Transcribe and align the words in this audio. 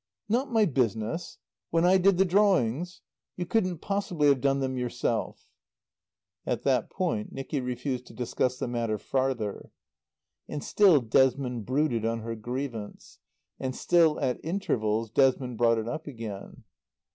"Not 0.27 0.51
my 0.51 0.65
business? 0.65 1.37
When 1.69 1.85
I 1.85 1.99
did 1.99 2.17
the 2.17 2.25
drawings? 2.25 3.01
You 3.37 3.45
couldn't 3.45 3.81
possibly 3.81 4.29
have 4.29 4.41
done 4.41 4.59
them 4.59 4.75
yourself." 4.75 5.47
At 6.43 6.63
that 6.63 6.89
point 6.89 7.31
Nicky 7.31 7.61
refused 7.61 8.07
to 8.07 8.15
discuss 8.15 8.57
the 8.57 8.67
matter 8.67 8.97
farther. 8.97 9.69
And 10.49 10.63
still 10.63 11.01
Desmond 11.01 11.67
brooded 11.67 12.03
on 12.03 12.21
her 12.21 12.33
grievance. 12.35 13.19
And 13.59 13.75
still 13.75 14.19
at 14.19 14.43
intervals 14.43 15.11
Desmond 15.11 15.59
brought 15.59 15.77
it 15.77 15.87
up 15.87 16.07
again. 16.07 16.63